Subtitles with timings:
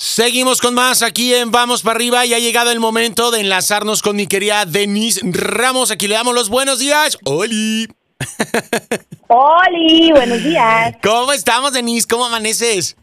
[0.00, 4.00] Seguimos con más aquí en Vamos para arriba y ha llegado el momento de enlazarnos
[4.00, 5.90] con mi querida Denise Ramos.
[5.90, 7.18] Aquí le damos los buenos días.
[7.24, 7.88] ¡Oli!
[9.26, 10.12] ¡Oli!
[10.12, 10.94] Buenos días.
[11.02, 12.06] ¿Cómo estamos, Denise?
[12.06, 12.96] ¿Cómo amaneces?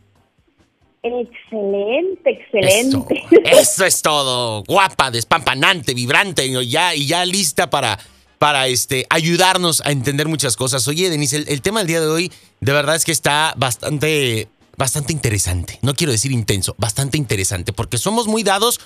[1.04, 3.26] Excelente, excelente.
[3.30, 4.64] Eso, eso es todo.
[4.64, 8.00] Guapa, despampanante, vibrante y ya, y ya lista para,
[8.40, 10.88] para este, ayudarnos a entender muchas cosas.
[10.88, 12.32] Oye, Denise, el, el tema del día de hoy
[12.62, 14.48] de verdad es que está bastante,
[14.78, 15.80] bastante interesante.
[15.82, 18.80] No quiero decir intenso, bastante interesante, porque somos muy dados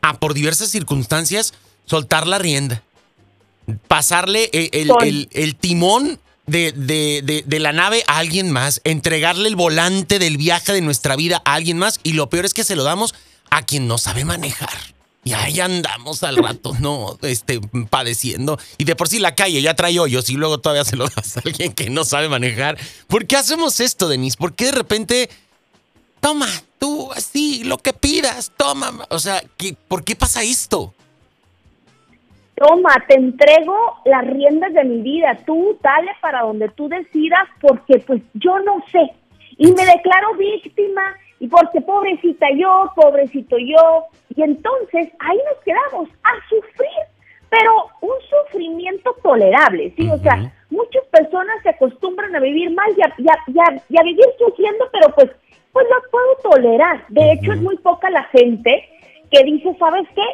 [0.00, 1.54] a, por diversas circunstancias,
[1.86, 2.82] soltar la rienda.
[3.88, 8.50] Pasarle el, el- Son- el- el timón de, de- de- de la nave a alguien
[8.50, 12.44] más, entregarle el volante del viaje de nuestra vida a alguien más, y lo peor
[12.44, 13.14] es que se lo damos
[13.50, 14.91] a quien no sabe manejar.
[15.24, 17.16] Y ahí andamos al rato, ¿no?
[17.22, 18.58] Este, padeciendo.
[18.76, 21.36] Y de por sí la calle ya trae hoyos y luego todavía se lo das
[21.36, 22.76] a alguien que no sabe manejar.
[23.06, 24.36] ¿Por qué hacemos esto, Denise?
[24.36, 25.30] ¿Por qué de repente,
[26.20, 26.48] toma,
[26.80, 29.06] tú así, lo que pidas, toma?
[29.10, 30.92] O sea, ¿qué- ¿por qué pasa esto?
[32.56, 33.74] Toma, te entrego
[34.04, 35.38] las riendas de mi vida.
[35.46, 39.12] Tú dale para donde tú decidas porque pues yo no sé.
[39.56, 41.02] Y me declaro víctima
[41.42, 44.04] y porque pobrecita yo, pobrecito yo.
[44.36, 47.02] Y entonces ahí nos quedamos a sufrir,
[47.50, 50.08] pero un sufrimiento tolerable, ¿sí?
[50.08, 53.82] O sea, muchas personas se acostumbran a vivir mal y a, y a- y a-
[53.88, 55.30] y a vivir sufriendo, pero pues,
[55.72, 57.04] pues lo puedo tolerar.
[57.08, 58.88] De hecho, es muy poca la gente
[59.32, 60.28] que dice, ¿sabes qué?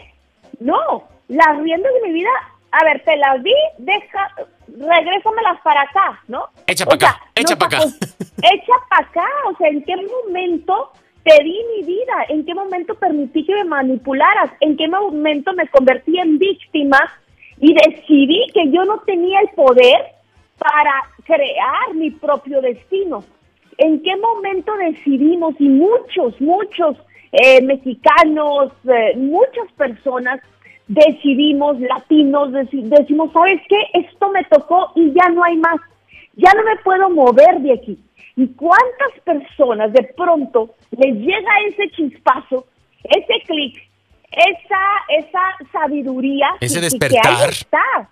[0.61, 2.31] No, las riendas de mi vida,
[2.73, 4.29] a ver, te las di, deja,
[4.79, 6.49] regrésamelas para acá, ¿no?
[6.67, 7.79] Echa O pa' acá, sea, echa nos pa' acá.
[8.39, 10.93] Echa para acá, o sea, ¿en qué momento
[11.25, 12.15] te di mi vida?
[12.29, 14.51] ¿En qué momento permití que me manipularas?
[14.61, 16.99] ¿En qué momento me convertí en víctima
[17.59, 19.99] y decidí que yo no tenía el poder
[20.59, 20.93] para
[21.25, 23.25] crear mi propio destino?
[23.79, 26.97] ¿En qué momento decidimos, y muchos, muchos
[27.33, 30.41] eh, mexicanos, eh, muchas personas
[30.89, 33.77] decidimos, latinos, deci- decimos, ¿sabes qué?
[33.95, 35.77] Esto me tocó y ya no hay más.
[36.35, 37.99] Ya no me puedo mover de aquí.
[38.37, 42.67] ¿Y cuántas personas de pronto les llega ese chispazo,
[43.05, 43.77] ese clic,
[44.31, 44.81] esa,
[45.27, 45.41] esa
[45.73, 46.49] sabiduría?
[46.61, 47.23] Ese despertar.
[47.23, 48.09] Que ahí está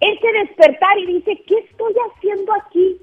[0.00, 2.96] ese despertar y dice, ¿qué estoy haciendo aquí?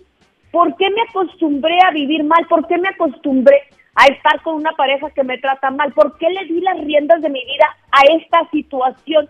[0.52, 2.46] ¿Por qué me acostumbré a vivir mal?
[2.50, 3.56] ¿Por qué me acostumbré
[4.00, 5.92] a estar con una pareja que me trata mal?
[5.94, 9.30] ¿Por qué le di las riendas de mi vida a esta situación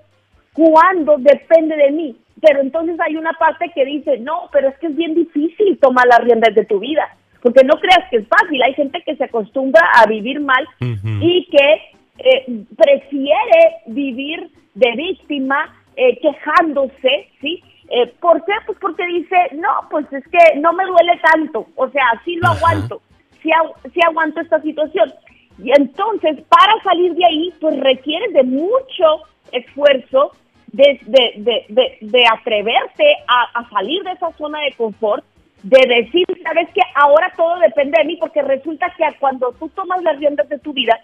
[0.53, 2.15] cuando depende de mí?
[2.41, 6.05] Pero entonces hay una parte que dice, no, pero es que es bien difícil tomar
[6.07, 8.61] las riendas de tu vida, porque no creas que es fácil.
[8.61, 11.81] Hay gente que se acostumbra a vivir mal y que
[12.19, 17.63] eh, prefiere vivir de víctima, eh, quejándose, ¿sí?
[17.89, 18.53] Eh, ¿Por qué?
[18.67, 22.49] Pues porque dice, no, pues es que no me duele tanto, o sea, sí lo
[22.49, 22.57] Ajá.
[22.57, 23.01] aguanto,
[23.41, 23.75] sí, agu-
[24.07, 25.13] aguanto esta situación.
[25.61, 30.31] Y entonces, para salir de ahí, pues requiere de mucho esfuerzo,
[30.71, 35.23] de, de, de, de, atreverte a, a salir de esa zona de confort,
[35.63, 40.01] de decir, sabes que ahora todo depende de mí, porque resulta que cuando tú tomas
[40.03, 40.97] las riendas de tu vida,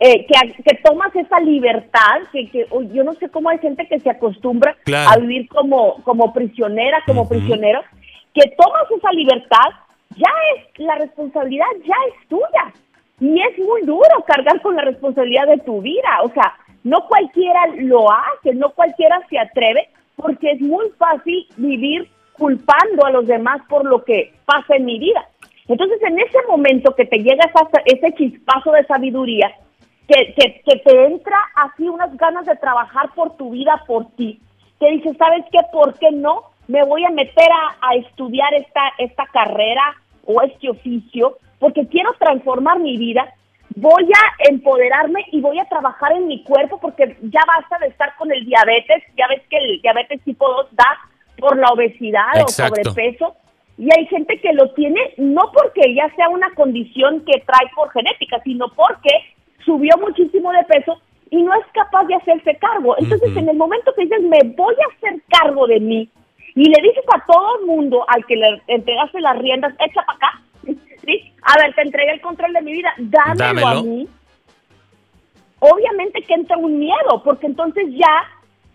[0.00, 3.98] eh, que, que tomas esa libertad, que, que yo no sé cómo hay gente que
[4.00, 5.10] se acostumbra Claro.
[5.10, 7.30] a vivir como, como prisionera, como Ujú.
[7.30, 7.80] prisionero,
[8.34, 9.68] que tomas esa libertad,
[10.18, 12.72] ya es, la responsabilidad ya es tuya.
[13.20, 16.20] Y es muy duro cargar con la responsabilidad de tu vida.
[16.22, 22.08] O sea, no cualquiera lo hace, no cualquiera se atreve, porque es muy fácil vivir
[22.34, 25.26] culpando a los demás por lo que pasa en mi vida.
[25.66, 29.52] Entonces, en ese momento que te llega esa- ese chispazo de sabiduría,
[30.06, 34.40] que, te entra así unas ganas de trabajar por tu vida, por ti,
[34.80, 35.58] que dices, ¿sabes qué?
[35.70, 36.44] ¿Por qué no?
[36.68, 39.82] Me voy a meter a, a estudiar esta, esta carrera
[40.28, 43.34] o este oficio, porque quiero transformar mi vida,
[43.74, 48.14] voy a empoderarme y voy a trabajar en mi cuerpo, porque ya basta de estar
[48.16, 50.98] con el diabetes, ya ves que el diabetes tipo 2 da
[51.38, 52.80] por la obesidad Exacto.
[52.80, 53.36] o sobrepeso,
[53.78, 57.90] y hay gente que lo tiene no porque ya sea una condición que trae por
[57.90, 59.10] genética, sino porque
[59.64, 61.00] subió muchísimo de peso
[61.30, 62.96] y no es capaz de hacerse cargo.
[62.98, 63.38] Entonces, Ujú.
[63.38, 66.10] en el momento que dices, me voy a hacer cargo de mí,
[66.58, 70.16] y le dices a todo el mundo al que le entregaste las riendas, echa para
[70.16, 70.42] acá,
[71.06, 71.32] ¿sí?
[71.42, 73.68] A ver, te entregué el control de mi vida, dámelo, Dámelo.
[73.68, 74.08] a mí.
[75.60, 78.26] Obviamente que entra un miedo, porque entonces ya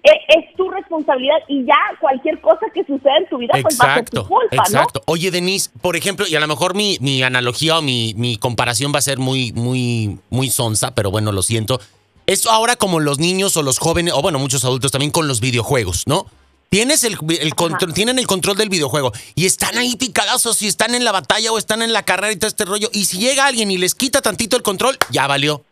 [0.03, 3.91] eh, es tu responsabilidad y ya cualquier cosa que suceda en tu vida, pues va
[3.91, 5.01] a ser tu Exacto, culpa, exacto.
[5.05, 8.93] Oye, Denise, por ejemplo, y a lo mejor mi, mi analogía o mi, mi comparación
[8.93, 11.81] va a ser muy, muy, muy sonsa, pero bueno, lo siento.
[12.27, 15.41] Es ahora como los niños o los jóvenes, o bueno, muchos adultos también con los
[15.41, 16.27] videojuegos, ¿no?
[16.73, 20.95] Tienes el, el control, tienen el control del videojuego y están ahí picadazos y están
[20.95, 22.89] en la batalla o están en la carrera y todo este rollo.
[22.91, 25.63] Y si llega alguien y les quita tantito el control, ya valió.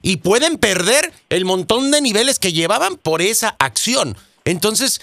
[0.00, 4.16] Y pueden perder el montón de niveles que llevaban por esa acción.
[4.46, 5.02] Entonces,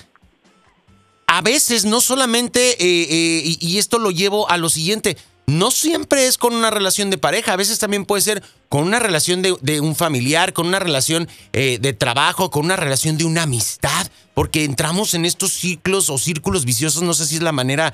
[1.28, 6.28] a veces no solamente, eh, eh, y, esto lo llevo a lo siguiente, no siempre
[6.28, 9.81] es con una relación de pareja, a veces también puede ser con una relación de,
[9.81, 14.63] un familiar, con una relación eh, de trabajo, con una relación de una amistad, porque
[14.63, 17.94] entramos en estos ciclos o círculos viciosos, no sé si es la manera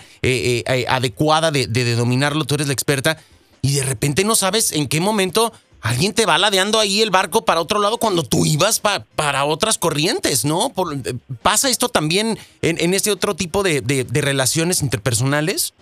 [0.87, 3.17] adecuada de, dominarlo, tú eres la experta,
[3.61, 5.51] y de repente no sabes en qué momento
[5.81, 9.77] alguien te va ladeando ahí el barco para otro lado cuando tú ibas para otras
[9.77, 10.71] corrientes, ¿no?
[11.05, 15.73] Eh, ¿Pasa esto también en, en este otro tipo de, relaciones interpersonales?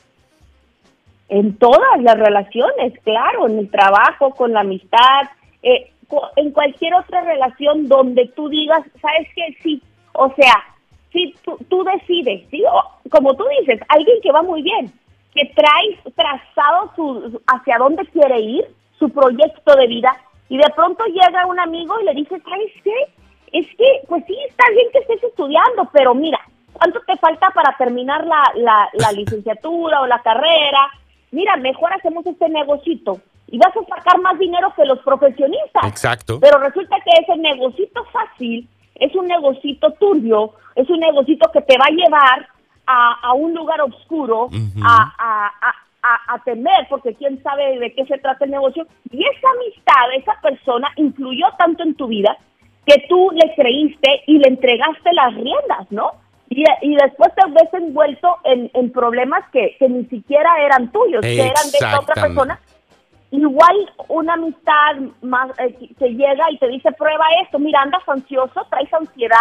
[1.29, 5.23] En todas las relaciones, claro, en el trabajo, con la amistad,
[5.61, 5.91] eh,
[6.37, 9.57] en cualquier otra relación donde tú digas, ¿sabes qué?
[9.61, 9.81] Sí,
[10.13, 10.53] o sea,
[11.11, 12.63] sí, tú, decides, ¿sí?
[13.11, 14.91] como tú dices, alguien que va muy bien,
[15.33, 18.65] que trae trazado su, hacia dónde quiere ir,
[18.97, 20.15] su proyecto de vida
[20.49, 22.95] y de pronto llega un amigo y le dice, ¿sabes qué?
[23.51, 26.39] Es que, pues sí, está bien que estés estudiando, pero mira,
[26.73, 30.89] ¿cuánto te falta para terminar la, la, la licenciatura o la carrera?
[31.37, 35.83] Mira, mejor hacemos este negocito y vas a sacar más dinero que los profesionistas.
[35.85, 36.39] Exacto.
[36.39, 41.77] Pero resulta que ese negocito fácil es un negocito turbio, es un negocito que te
[41.77, 42.47] va a llevar
[42.87, 44.49] a, a un lugar oscuro,
[44.83, 45.51] a,
[46.01, 48.87] a, a, temer, porque quién sabe de qué se trata el negocio.
[49.11, 52.35] Y esa amistad, esa persona influyó tanto en tu vida
[52.83, 56.13] que tú le creíste y le entregaste las riendas, ¿no?
[56.49, 61.21] Y, y después te ves envuelto en, en problemas que, que, ni siquiera eran tuyos,
[61.21, 62.59] que eran de esa otra persona.
[63.31, 68.65] Igual una amistad más eh, que llega y te dice, prueba esto, mira, andas ansioso,
[68.69, 69.35] traes ansiedad,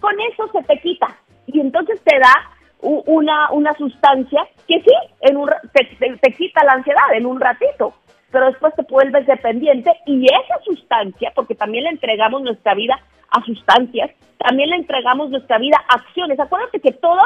[0.00, 1.16] con eso se te quita.
[1.46, 2.34] Y entonces te da
[2.80, 4.92] una, una sustancia que sí,
[5.22, 7.94] en un, te, quita la ansiedad en un ratito,
[8.30, 13.44] pero después te vuelves dependiente y esa sustancia, porque también le entregamos nuestra vida a
[13.44, 16.38] sustancias, también le entregamos nuestra vida a acciones.
[16.38, 17.20] Acuérdate que todo,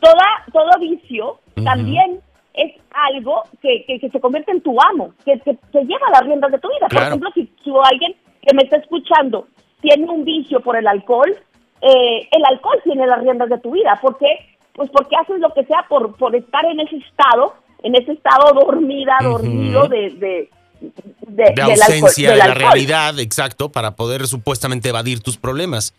[0.00, 2.20] toda, todo vicio también
[2.54, 6.58] es algo que, que, se convierte en tu amo, que, te lleva las riendas de
[6.58, 6.88] tu vida.
[6.88, 9.46] Por ejemplo, si, si alguien que me está escuchando
[9.80, 11.34] tiene un vicio por el alcohol,
[11.80, 14.26] eh, el alcohol tiene las riendas de tu vida, porque
[14.74, 18.52] pues porque haces lo que sea por, por estar en ese estado, en ese estado
[18.52, 20.50] dormida, dormido de, de,
[20.80, 25.94] de, ausencia de la realidad, exacto, para poder supuestamente evadir tus problemas.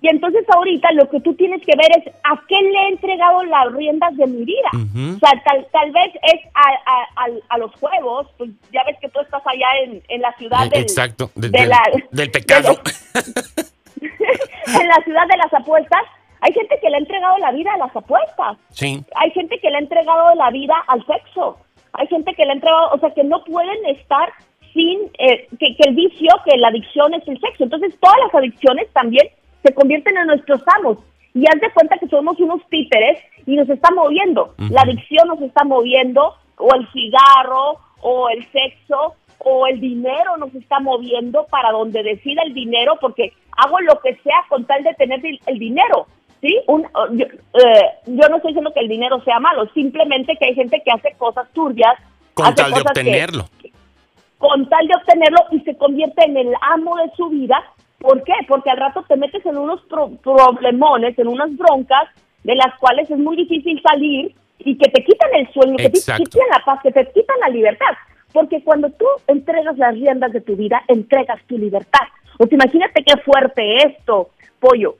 [0.00, 3.42] Y entonces ahorita lo que tú tienes que ver es a qué le he entregado
[3.44, 4.70] las riendas de mi vida.
[4.72, 9.20] O sea, tal, tal vez es a, a, los juegos, pues ya ves que tú
[9.20, 12.78] estás allá en, en la ciudad eh, del, Exacto, del, del, pecado.
[14.00, 16.02] en la ciudad de las apuestas,
[16.40, 18.56] hay gente que le ha entregado la vida a las apuestas.
[18.70, 19.02] Sí.
[19.16, 21.58] Hay gente que le ha entregado la vida al sexo.
[21.92, 24.32] Hay gente que le ha entregado, o sea, que no pueden estar
[24.72, 27.64] sin eh, que, el vicio, que la adicción es el sexo.
[27.64, 29.28] Entonces, todas las adicciones también
[29.62, 30.98] se convierten en nuestros amos.
[31.34, 34.54] Y haz de cuenta que somos unos títeres y nos está moviendo.
[34.70, 40.54] La adicción nos está moviendo, o el cigarro, o el sexo, o el dinero nos
[40.54, 44.94] está moviendo para donde decida el dinero, porque hago lo que sea con tal de
[44.94, 46.06] tener el dinero.
[46.40, 46.60] ¿Sí?
[46.66, 50.54] Un, yo, eh, yo, no estoy diciendo que el dinero sea malo, simplemente que hay
[50.54, 51.94] gente que hace cosas turbias.
[52.34, 53.44] Con tal de obtenerlo.
[54.38, 57.62] con tal de obtenerlo y se convierte en el amo de su vida.
[57.98, 58.34] ¿Por qué?
[58.46, 59.80] Porque al rato te metes en unos
[60.22, 62.08] problemones, en unas broncas
[62.44, 65.98] de las cuales es muy difícil salir y que te quitan el sueño, que te
[65.98, 67.94] quitan la paz, que te quitan la libertad.
[68.32, 72.06] Porque cuando tú entregas las riendas de tu vida, entregas tu libertad.
[72.38, 74.96] O sea, imagínate qué fuerte esto, pollo,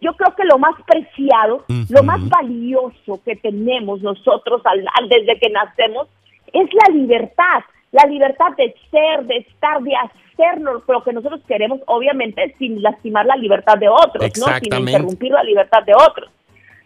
[0.00, 5.50] yo creo que lo más preciado, lo más valioso que tenemos nosotros al, desde que
[5.50, 6.08] nacemos
[6.52, 11.80] es la libertad, la libertad de ser, de estar, de hacer lo que nosotros queremos,
[11.86, 14.46] obviamente sin lastimar la libertad de otros, ¿no?
[14.58, 16.30] sin interrumpir la libertad de otros.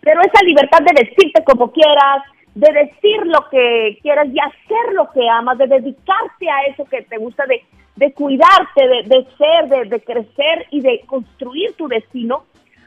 [0.01, 2.23] Pero esa libertad de vestirte como quieras,
[2.55, 7.03] de decir lo que quieras y hacer lo que amas, de dedicarte a eso que
[7.03, 7.63] te gusta, de,
[7.97, 12.45] de cuidarte, de, de ser, de, de crecer y de construir tu destino,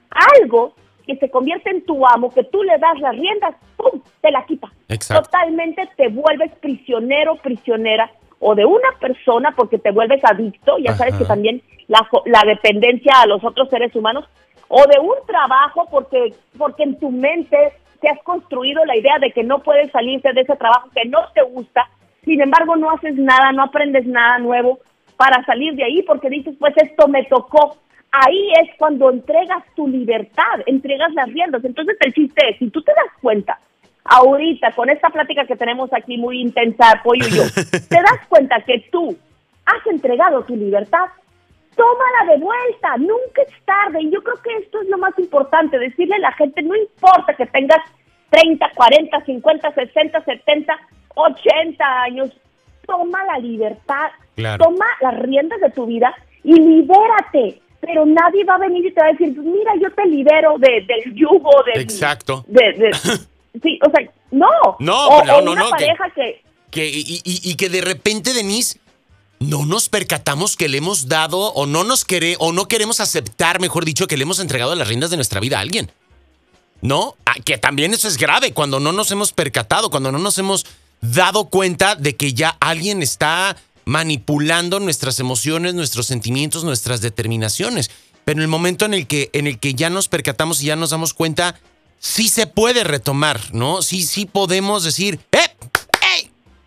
[0.09, 0.73] algo
[1.05, 4.45] que se convierte en tu amo, que tú le das las riendas, ¡pum!, te la
[4.45, 4.71] quita.
[5.21, 11.15] Totalmente te vuelves prisionero, prisionera, o de una persona porque te vuelves adicto, ya sabes
[11.15, 14.25] que también la, la dependencia a los otros seres humanos,
[14.67, 19.31] o de un trabajo porque, porque en tu mente te has construido la idea de
[19.31, 21.89] que no puedes salirte de ese trabajo que no te gusta,
[22.23, 24.79] sin embargo no haces nada, no aprendes nada nuevo
[25.15, 27.77] para salir de ahí porque dices, pues esto me tocó,
[28.11, 31.63] ahí es cuando entregas tu libertad, entregas las riendas.
[31.63, 33.59] Entonces el chiste es, si tú te das cuenta,
[34.03, 37.43] ahorita con esta plática que tenemos aquí muy intensa, Pollo y yo,
[37.89, 39.17] te das cuenta que tú
[39.65, 41.05] has entregado tu libertad,
[41.75, 44.01] tómala de vuelta, nunca es tarde.
[44.01, 47.33] Y yo creo que esto es lo más importante, decirle a la gente, no importa
[47.35, 47.79] que tengas
[48.29, 50.79] 30, 40, 50, 60, 70,
[51.15, 52.31] 80 años,
[52.85, 54.09] toma la libertad,
[54.57, 57.61] toma las riendas de tu vida y libérate.
[57.81, 60.85] Pero nadie va a venir y te va a decir, mira, yo te libero de,
[60.87, 62.43] del yugo, de, Exacto.
[62.47, 62.91] De,
[63.63, 64.47] sí, o sea, no.
[64.79, 66.41] No, o, no, no, una pareja que,
[66.71, 68.79] que, y, y, que de repente, Denise,
[69.39, 73.59] no nos percatamos que le hemos dado o no nos quere, o no queremos aceptar,
[73.59, 75.91] mejor dicho, que le hemos entregado las riendas de nuestra vida a alguien.
[76.81, 77.15] ¿No?
[77.25, 80.65] Ah, que también eso es grave cuando no nos hemos percatado, cuando no nos hemos
[81.01, 83.55] dado cuenta de que ya alguien está
[83.87, 87.89] manipulando nuestras emociones, nuestros sentimientos, nuestras determinaciones.
[88.25, 90.75] Pero en el momento en el que, en el que ya nos percatamos y ya
[90.75, 91.55] nos damos cuenta,
[91.97, 93.81] sí se puede retomar, ¿no?
[93.81, 95.47] Sí, sí podemos decir, ¡eh!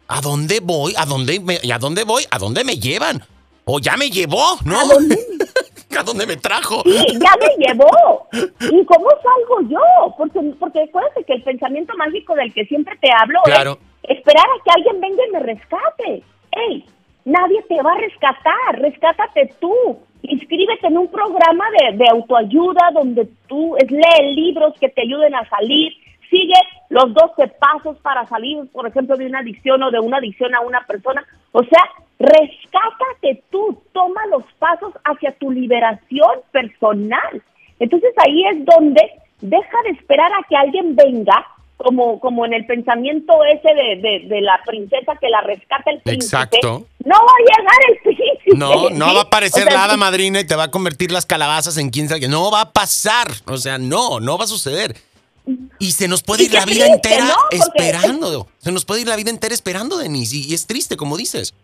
[0.09, 0.93] ¿A dónde voy?
[0.97, 2.25] ¿A dónde me, ¿A dónde voy?
[2.33, 3.23] ¿A dónde me llevan?
[3.65, 4.81] O ya me llevó, ¿no?
[4.81, 5.17] ¿A dónde?
[5.97, 6.83] ¿A dónde me trajo?
[6.85, 8.27] Sí, ya me llevó.
[8.33, 10.15] ¿Y cómo salgo yo?
[10.17, 13.79] Porque, porque acuérdate que el pensamiento mágico del que siempre te hablo claro.
[14.03, 16.25] es esperar a que alguien venga y me rescate.
[16.53, 16.85] ¡Ey!
[17.25, 19.99] Nadie te va a rescatar, rescátate tú.
[20.23, 25.93] Inscríbete en un programa de, autoayuda donde tú lee libros que te ayuden a salir,
[26.29, 26.55] sigue
[26.91, 30.61] los 12 pasos para salir, por ejemplo, de una adicción o de una adicción a
[30.61, 31.25] una persona.
[31.53, 31.83] O sea,
[32.19, 37.43] rescátate tú, toma los pasos hacia tu liberación personal.
[37.79, 39.01] Entonces ahí es donde
[39.41, 41.47] deja de esperar a que alguien venga
[41.83, 46.25] como, como en el pensamiento ese de, de, la princesa que la rescata el príncipe.
[46.25, 46.87] Exacto.
[47.05, 48.57] No va a llegar el príncipe.
[48.57, 51.91] No, no va a aparecer nada, madrina, y te va a convertir las calabazas en
[51.91, 53.29] 15 No va a pasar.
[53.47, 54.95] O sea, no, no va a suceder.
[55.79, 58.47] Y se nos puede ir la vida entera esperando.
[58.59, 60.37] Se nos puede ir la vida entera esperando, Denise.
[60.37, 61.55] Y, es triste, como dices.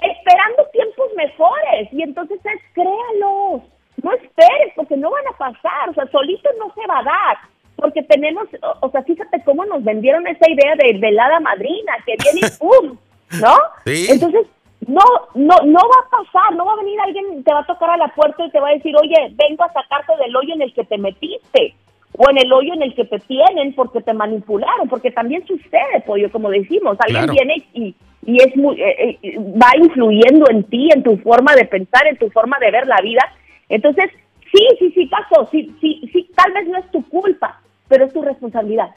[0.00, 1.88] Esperando tiempos mejores.
[1.92, 3.62] Y entonces es créalos.
[4.00, 5.88] No esperes, porque no van a pasar.
[5.90, 8.48] O sea, solito no se va a dar porque tenemos,
[8.80, 12.96] o, sea, fíjate cómo nos vendieron esa idea de velada madrina, que viene y ¡pum!
[13.40, 13.56] ¿No?
[13.84, 14.06] Sí.
[14.10, 14.46] Entonces,
[14.86, 15.02] no,
[15.34, 17.96] no, no va a pasar, no va a venir alguien, te va a tocar a
[17.96, 20.74] la puerta y te va a decir, oye, vengo a sacarte del hoyo en el
[20.74, 21.74] que te metiste,
[22.16, 26.02] o en el hoyo en el que te tienen porque te manipularon, porque también sucede,
[26.06, 27.94] pollo, como decimos, alguien viene y,
[28.24, 32.16] y es muy, eh, eh, va influyendo en ti, en tu forma de pensar, en
[32.16, 33.22] tu forma de ver la vida.
[33.68, 34.10] Entonces,
[34.52, 38.12] sí, sí, sí pasó, sí, sí, sí, tal vez no es tu culpa, pero es
[38.12, 38.90] tu responsabilidad.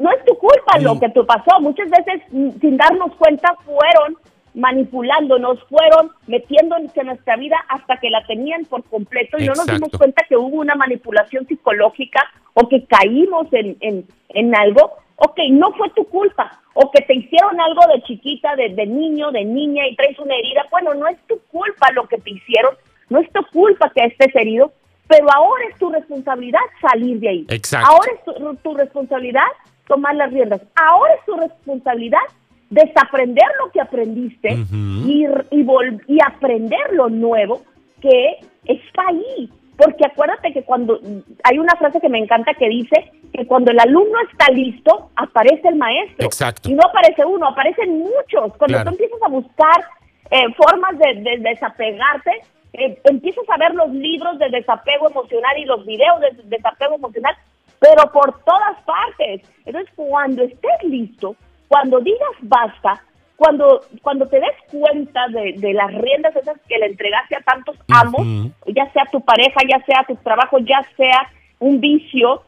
[0.00, 1.00] no es tu culpa lo mm.
[1.00, 1.60] que te pasó.
[1.60, 4.16] Muchas veces, mm, sin darnos cuenta, fueron
[4.54, 9.66] manipulándonos, fueron metiéndonos en nuestra vida hasta que la tenían por completo y no nos
[9.66, 12.20] dimos cuenta que hubo una manipulación psicológica
[12.54, 14.92] o que caímos en, en, en algo.
[15.16, 16.60] Ok, no fue tu culpa.
[16.74, 20.34] O que te hicieron algo de chiquita, de, de niño, de niña y traes una
[20.34, 20.66] herida.
[20.70, 22.74] Bueno, no es tu culpa lo que te hicieron.
[23.10, 24.72] No es tu culpa que estés herido
[25.06, 27.46] pero ahora es tu responsabilidad salir de ahí.
[27.50, 27.88] Exacto.
[27.90, 29.46] Ahora es tu, responsabilidad
[29.86, 30.62] tomar las riendas.
[30.74, 32.22] Ahora es tu responsabilidad
[32.70, 34.56] desaprender lo que aprendiste
[35.04, 35.66] y, y,
[36.08, 37.62] y aprender lo nuevo
[38.00, 39.50] que está ahí.
[39.76, 41.00] Porque acuérdate que cuando
[41.42, 45.68] hay una frase que me encanta que dice que cuando el alumno está listo, aparece
[45.68, 46.26] el maestro.
[46.26, 46.70] Exacto.
[46.70, 48.56] Y no aparece uno, aparecen muchos.
[48.56, 49.84] Cuando tú empiezas a buscar
[50.30, 52.30] eh, formas de, de desapegarte,
[52.74, 57.36] eh, empiezas a ver los libros de desapego emocional y los videos de desapego emocional,
[57.78, 59.42] pero por todas partes.
[59.64, 61.36] Entonces, cuando estés listo,
[61.68, 63.00] cuando digas basta,
[63.36, 68.52] cuando, cuando te des cuenta de, las riendas esas que le entregaste a tantos amos,
[68.66, 72.42] ya sea tu pareja, ya sea tu trabajo, ya sea un vicio,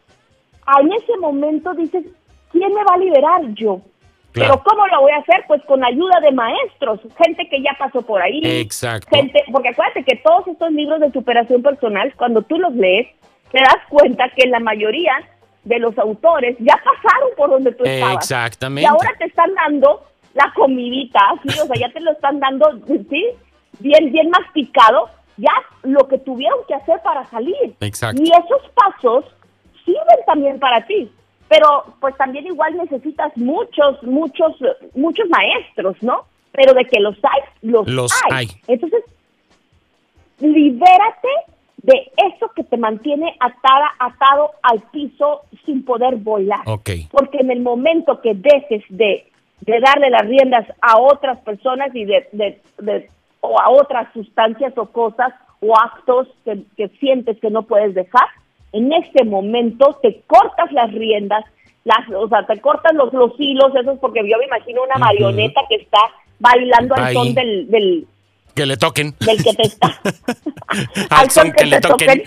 [0.81, 2.05] en ese momento dices,
[2.51, 3.81] ¿quién me va a liberar yo?
[4.41, 5.45] Pero ¿cómo lo voy a hacer?
[5.49, 8.41] Pues con ayuda de maestros, gente que ya pasó por ahí.
[8.45, 9.09] Exacto.
[9.15, 13.09] Gente, porque acuérdate que todos estos libros de superación personal, cuando tú los lees,
[13.51, 15.15] te das cuenta que la mayoría
[15.65, 18.17] de los autores ya pasaron por donde tú estabas.
[18.17, 18.83] Exactamente.
[18.83, 20.03] Y ahora te están dando
[20.35, 21.59] la comidita, ¿sí?
[21.59, 23.27] o sea, ya te lo están dando, ¿sí?
[23.79, 25.53] Bien, bien masticado, ya
[25.83, 27.75] lo que tuvieron que hacer para salir.
[27.81, 28.23] Exacto.
[28.23, 29.25] Y esos pasos
[29.85, 31.11] sirven también para ti
[31.49, 34.57] pero pues también igual necesitas muchos, muchos,
[34.95, 36.25] muchos maestros, ¿no?
[36.53, 38.49] Pero de que los hay, los, hay.
[38.67, 39.05] Entonces,
[40.41, 41.29] libérate
[41.77, 46.65] de eso que te mantiene atada, atado al piso sin poder volar.
[46.65, 52.05] Porque en el momento que dejes de, de darle las riendas a otras personas y
[52.05, 53.11] de, de,
[53.41, 58.29] o a otras sustancias o cosas o actos que, que sientes que no puedes dejar,
[58.73, 61.45] en este momento te cortas las riendas,
[61.85, 65.61] las, o sea, te cortas los, los hilos, esos, porque yo me imagino una marioneta
[65.69, 66.01] que está
[66.39, 68.07] bailando al son del, del,
[68.57, 69.15] que le toquen.
[69.21, 70.01] Del que te está.
[71.11, 72.23] al son que, le toquen.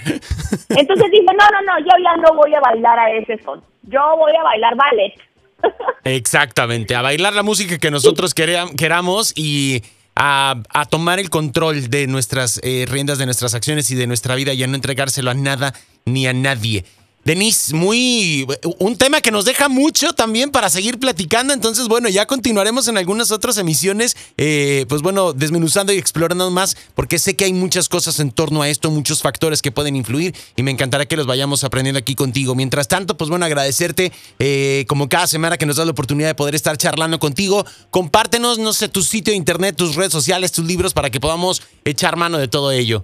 [0.69, 3.62] Entonces dice, no, no, no, yo ya no voy a bailar a ese son.
[3.84, 5.13] Yo voy a bailar ballet.
[6.03, 9.81] Exactamente, a bailar la música que nosotros queramos y
[10.21, 14.53] a, tomar el control de nuestras eh, riendas, de nuestras acciones y de nuestra vida
[14.53, 15.73] y a no entregárselo a nada
[16.05, 16.85] ni a nadie.
[17.29, 18.48] Denise, muy
[18.79, 21.53] un tema que nos deja mucho también para seguir platicando.
[21.53, 26.75] Entonces, bueno, ya continuaremos en algunas otras emisiones, eh, pues bueno, desmenuzando y explorando más,
[26.95, 30.33] porque sé que hay muchas cosas en torno a esto, muchos factores que pueden influir
[30.55, 32.55] y me encantará que los vayamos aprendiendo aquí contigo.
[32.55, 36.36] Mientras tanto, pues bueno, agradecerte eh, como cada semana que nos das la oportunidad de
[36.36, 37.63] poder estar charlando contigo.
[37.91, 41.62] Compártenos, no sé, tu sitio de internet, tus redes sociales, tus libros para que podamos
[41.86, 43.03] echar mano de todo ello.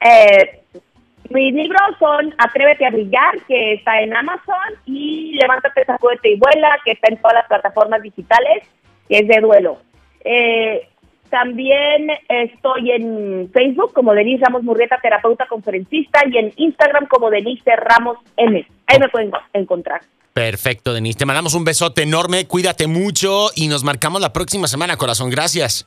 [0.00, 0.58] Eh
[1.30, 6.78] mis libros son Atrévete a brillar, que está en Amazon, y Levántate, sacúdete y vuela,
[6.84, 8.64] que está en todas las plataformas digitales,
[9.08, 9.78] que es de duelo.
[10.24, 10.88] Eh,
[11.30, 17.76] también estoy en Facebook como Denise Ramos Murrieta, terapeuta conferencista, y en Instagram como Denise
[17.76, 18.66] Ramos M.
[18.86, 20.00] Ahí me pueden encontrar.
[20.32, 21.18] Perfecto, Denise.
[21.18, 25.30] Te mandamos un besote enorme, cuídate mucho y nos marcamos la próxima semana, corazón.
[25.30, 25.86] Gracias.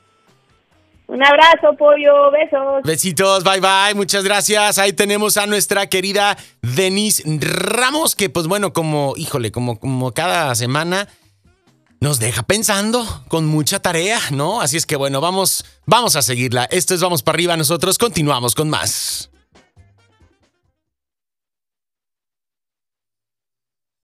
[1.12, 2.82] Un abrazo, pollo, besos.
[2.84, 4.78] Besitos, bye bye, muchas gracias.
[4.78, 10.54] Ahí tenemos a nuestra querida Denise Ramos, que pues bueno, como, híjole, como, como cada
[10.54, 11.08] semana
[12.00, 14.62] nos deja pensando con mucha tarea, ¿no?
[14.62, 16.64] Así es que bueno, vamos, vamos a seguirla.
[16.70, 19.31] Esto es Vamos para arriba, nosotros continuamos con más.